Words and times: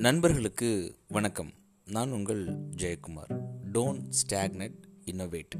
நண்பர்களுக்கு 0.00 0.96
வணக்கம். 1.08 1.52
நான் 1.84 2.10
உங்கள் 2.10 2.48
Jayakumar. 2.58 3.44
Don't 3.72 4.12
stagnate 4.20 4.74
innovate 5.04 5.50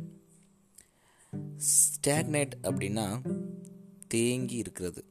stagnate 1.56 2.52
அப்படின்னா 2.62 3.32
தேங்கி 4.06 4.54
இருக்கிறது. 4.54 5.04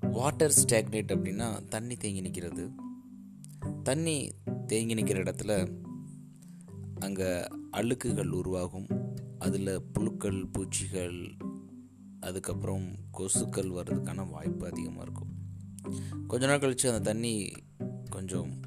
வாட்டர் 0.00 0.54
ஸ்டாக்னேட் 0.64 1.12
அப்படின்னா 1.14 1.68
தண்ணி 1.68 1.96
தேங்கி 1.96 2.20
நிற்கிறது. 2.20 2.70
தண்ணி 3.82 4.32
தேங்கி 4.66 4.94
நிற்கிற 4.94 5.22
இடத்துல 5.22 5.80
அங்கே 6.98 7.44
அழுக்குகள் 7.72 8.28
உருவாகும். 8.28 8.86
அதில் 9.38 9.80
புழுக்கள் 9.92 10.46
பூச்சிகள் 10.46 11.36
அதுக்கப்புறம் 12.20 12.86
கொசுக்கள் 13.18 13.70
வர்றதுக்கான 13.70 14.30
வாய்ப்பு 14.30 14.66
அதிகமாக 14.66 15.02
இருக்கும். 15.02 15.30
கொஞ்ச 16.26 16.46
நாள் 16.46 16.58
கழித்து 16.58 16.92
அந்த 16.92 17.12
தண்ணி 17.12 17.52
கொஞ்சம் 18.12 18.60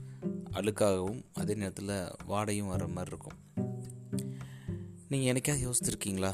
அழுக்காகவும் 0.51 1.23
அதே 1.33 1.53
நேரத்தில் 1.53 1.87
வாடையும் 2.27 2.67
வர 2.67 2.87
மாதிரி 2.87 3.15
இருக்கும். 3.15 3.37
நீங்கள் 5.09 5.33
எனக்காவது 5.33 5.71
யோசித்துருக்கீங்களா 5.71 6.31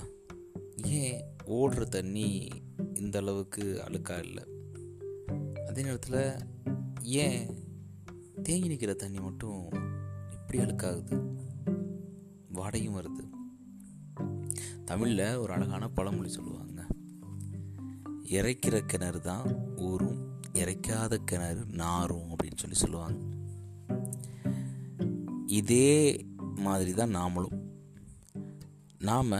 ஏன் 0.86 1.24
ஓடுற 1.46 1.84
தண்ணி 1.84 2.48
இந்த 2.94 3.20
அளவுக்கு 3.20 3.84
அழுக்காக 3.88 4.24
இல்லை? 4.24 4.44
அதே 5.68 5.82
நேரத்தில் 5.82 6.36
ஏன் 7.02 7.58
தேங்கி 8.44 8.68
நிற்கிற 8.68 8.94
தண்ணி 8.94 9.20
மட்டும் 9.20 9.70
இப்படி 10.32 10.59
அழுக்காகுது? 10.59 11.36
வாடையும் 12.54 12.96
வருது. 12.96 13.30
தமிழில் 14.86 15.36
ஒரு 15.36 15.54
அழகான 15.54 15.90
பழமொழி 15.90 16.30
சொல்லுவாங்க. 16.30 16.88
இறைக்கிற 18.23 18.80
கிணறு 18.86 19.22
தான் 19.22 19.76
ஊரும் 19.78 20.30
இறைக்காத 20.53 21.16
கிணறு 21.16 21.66
நாரும் 21.66 22.30
அப்படின்னு 22.30 22.55
சொல்லி 22.55 22.75
சொல்லுவாங்க. 22.75 23.19
இதே 25.45 26.25
மாதிரி 26.55 26.94
தான் 26.94 27.16
நாமளும். 27.16 27.59
நாம் 28.99 29.31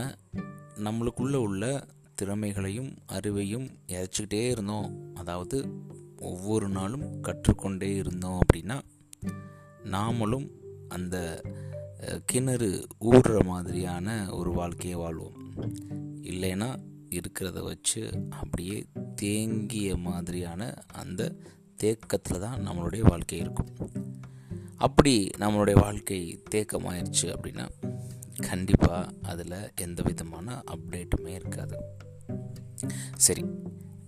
நம்மளுக்குள்ளே 0.76 1.34
உள்ள 1.34 1.86
திறமைகளையும் 2.22 2.96
அறிவையும் 3.12 3.70
இறைச்சிக்கிட்டே 3.86 4.50
இருந்தோம். 4.50 5.14
அதாவது 5.14 5.68
ஒவ்வொரு 6.18 6.68
நாளும் 6.68 7.20
கற்றுக்கொண்டே 7.20 7.94
இருந்தோம் 7.96 8.38
அப்படின்னா 8.38 8.80
நாமளும் 9.84 10.48
அந்த 10.88 11.42
கிணறு 12.24 12.86
ஊடுற 13.00 13.44
மாதிரியான 13.44 14.34
ஒரு 14.34 14.52
வாழ்க்கையை 14.52 14.98
வாழ்வோம். 14.98 15.54
இல்லைன்னா 16.22 16.76
இருக்கிறத 17.10 17.62
வச்சு 17.62 18.26
அப்படியே 18.30 18.86
தேங்கிய 19.14 19.96
மாதிரியான 19.96 20.74
அந்த 20.92 21.36
தேக்கத்தில் 21.76 22.40
தான் 22.40 22.68
நம்மளுடைய 22.68 23.00
வாழ்க்கை 23.00 23.38
இருக்கும். 23.38 23.68
அப்படி 24.76 25.30
நம்மளுடைய 25.38 25.80
வாழ்க்கை 25.80 26.42
தேக்கமாயிருச்சு 26.50 27.22
அப்படின்னா 27.22 27.68
கண்டிப்பாக 28.46 29.14
அதில் 29.22 29.70
எந்த 29.80 30.02
விதமான 30.02 30.62
அப்டேட்டுமே 30.70 31.26
இருக்காது. 31.26 31.76
சரி 33.16 33.44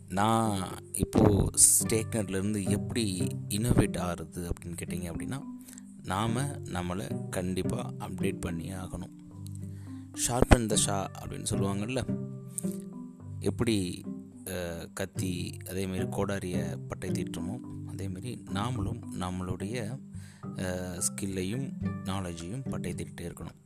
நான் 0.08 0.68
இப்போது 0.92 1.50
ஸ்டேக்னர்லேருந்து 1.64 2.68
எப்படி 2.68 3.26
இனோவேட் 3.48 3.98
ஆகிறது 3.98 4.48
அப்படின்னு 4.48 4.76
கேட்டிங்க 4.82 5.12
அப்படின்னா 5.12 5.40
நாம் 6.02 6.36
நம்மளை 6.64 7.28
கண்டிப்பாக 7.28 8.08
அப்டேட் 8.08 8.40
பண்ணியே 8.40 8.72
ஆகணும். 8.72 9.14
ஷார்பன் 10.26 10.66
த 10.66 10.76
ஷா 10.76 11.10
அப்படின்னு 11.20 11.46
சொல்லுவாங்கள்ல 11.50 12.00
எப்படி 13.40 14.04
கத்தி 14.94 15.32
அதேமாரி 15.64 16.06
கோடாரிய 16.16 16.56
பட்டை 16.88 17.10
தீட்டணும் 17.10 17.62
அதேமாரி 17.92 18.32
நாமளும் 18.52 19.00
நம்மளுடைய 19.20 19.76
ஸ்கில்லையும் 21.06 21.66
நாலேஜையும் 22.04 22.64
பட்டை 22.70 22.92
தீட்டே 22.92 23.24
இருக்கணும். 23.28 23.60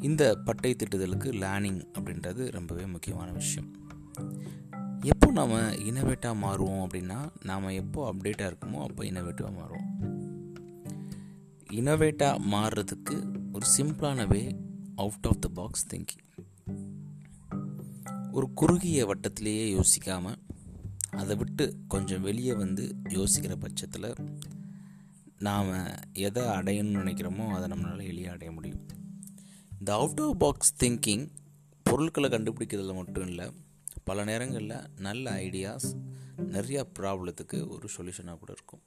இந்த 0.00 0.22
பட்டை 0.44 0.70
திட்டுதலுக்கு 0.74 1.28
லேர்னிங் 1.42 1.80
அப்படின்றது 1.98 2.42
ரொம்பவே 2.50 2.84
முக்கியமான 2.86 3.30
விஷயம். 3.32 3.68
எப்போ 5.02 5.30
நாம் 5.30 5.54
இனோவேட்டாக 5.88 6.40
மாறுவோம் 6.44 6.82
அப்படின்னா 6.86 7.18
நாம் 7.44 7.76
எப்போ 7.82 8.00
அப்டேட்டாக 8.12 8.50
இருக்கோமோ 8.50 8.80
அப்போ 8.88 9.04
இனோவேட்டிவாக 9.04 9.52
மாறுவோம். 9.60 9.88
இனோவேட்டாக 11.72 12.42
மாறுறதுக்கு 12.52 13.16
ஒரு 13.52 13.66
சிம்பிளான 13.76 14.26
way 14.26 14.42
out 14.96 15.28
of 15.28 15.40
the 15.40 15.48
box 15.54 15.86
thinking 15.94 16.24
ஒரு 18.32 18.52
குறுகிய 18.52 19.06
வட்டத்திலேயே 19.06 19.80
யோசிக்காமல் 19.80 20.36
அதை 21.10 21.36
விட்டு 21.36 21.76
கொஞ்சம் 21.88 22.22
வெளியே 22.22 22.54
வந்து 22.54 22.94
யோசிக்கிற 23.04 23.56
பட்சத்தில் 23.60 24.14
நாம் 25.38 25.70
எதை 26.12 26.42
அடையணும்னு 26.42 27.00
நினைக்கிறோமோ 27.00 27.48
அதை 27.48 27.78
நம்மளால் 27.78 28.12
எளியாக 28.12 28.30
அடைய 28.30 28.52
முடியும். 28.52 28.86
இந்த 29.78 29.92
அவுட் 29.92 30.20
ஆஃப் 30.20 30.38
பாக்ஸ் 30.38 30.84
திங்கிங் 30.84 31.28
பொருட்களை 31.82 32.30
கண்டுபிடிக்கிறதுல 32.30 32.94
மட்டும் 32.94 33.26
இல்லை 33.26 33.52
பல 34.04 34.24
நேரங்களில் 34.24 34.88
நல்ல 34.96 35.30
ஐடியாஸ் 35.30 35.88
நிறையா 36.38 36.82
ப்ராப்ளத்துக்கு 36.98 37.68
ஒரு 37.68 37.88
சொல்யூஷனாக 37.96 38.38
கூட 38.38 38.52
இருக்கும். 38.52 38.82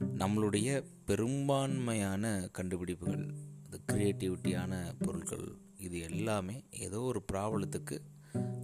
நம்மளுடைய 0.00 0.84
பெரும்பான்மையான 1.04 2.48
கண்டுபிடிப்புகள் 2.52 3.34
அது 3.66 3.80
க்ரியேட்டிவிட்டியான 3.92 4.92
பொருட்கள் 4.98 5.58
இது 5.82 5.98
எல்லாமே 6.00 6.64
ஏதோ 6.70 7.00
ஒரு 7.00 7.24
ப்ராப்ளத்துக்கு 7.32 7.98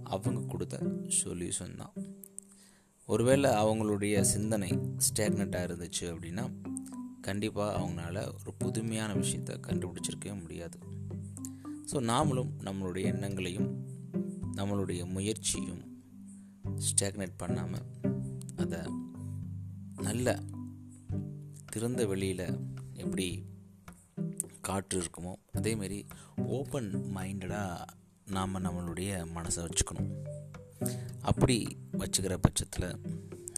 அவங்க 0.03 0.41
கொடுத்த 0.47 0.77
சொல்யூஷன் 1.23 1.75
தான். 1.77 1.93
ஒருவேளை 3.05 3.49
அவங்களுடைய 3.51 4.21
சிந்தனை 4.21 4.69
ஸ்டேக்னட்டாக 5.07 5.67
இருந்துச்சு 5.67 6.01
அப்படின்னா 6.01 6.45
கண்டிப்பாக 7.21 7.77
அவங்களால 7.79 8.17
ஒரு 8.39 8.53
புதுமையான 8.57 9.13
விஷயத்தை 9.13 9.59
கண்டுபிடிச்சிருக்கவே 9.67 10.41
முடியாது. 10.41 10.77
ஸோ 11.91 11.97
நாமளும் 12.11 12.51
நம்மளுடைய 12.63 13.05
எண்ணங்களையும் 13.05 13.69
நம்மளுடைய 14.55 15.01
முயற்சியும் 15.05 15.83
ஸ்டேக்னேட் 16.87 17.37
பண்ணாமல் 17.37 17.87
அதை 18.55 18.79
நல்ல 20.01 20.39
திறந்த 21.65 22.05
வெளியில் 22.05 22.45
எப்படி 22.93 23.27
காற்று 24.69 24.97
இருக்குமோ 25.01 25.33
அதேமாரி 25.57 25.99
ஓப்பன் 26.57 26.89
மைண்டடாக 27.15 27.87
நாம் 28.35 28.63
நம்மளுடைய 28.65 29.11
மனசை 29.35 29.61
வச்சுக்கணும். 29.65 30.09
அப்படி 31.29 31.57
வச்சுக்கிற 32.01 32.35
பட்சத்தில் 32.41 32.89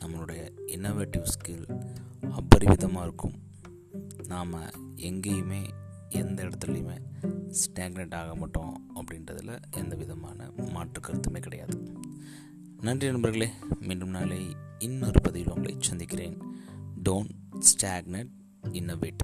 நம்மளுடைய 0.02 0.42
இன்னோவேட்டிவ் 0.76 1.26
ஸ்கில் 1.34 1.66
அபரிவிதமாக 2.38 3.06
இருக்கும். 3.08 3.36
நாம் 4.28 4.56
எங்கேயுமே 5.10 5.62
எந்த 6.22 6.38
இடத்துலையுமே 6.44 6.98
ஸ்டாக்னட் 7.60 8.16
ஆக 8.20 8.36
மாட்டோம் 8.36 8.74
அப்படின்றதில் 8.96 9.54
எந்த 9.72 9.94
விதமான 10.02 10.50
மாற்று 10.76 11.02
கருத்துமே 11.08 11.40
கிடையாது. 11.40 11.76
நன்றி 12.82 13.08
நண்பர்களே 13.12 13.50
மீண்டும் 13.80 14.16
நாளை 14.18 14.40
இன்னொரு 14.80 15.22
பதிவில் 15.22 15.54
உங்களை 15.56 15.76
சந்திக்கிறேன். 15.90 16.38
Don't 17.10 17.36
stagnate 17.72 18.32
innovate 18.80 19.22